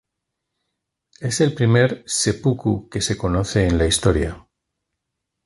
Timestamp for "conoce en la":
3.19-3.85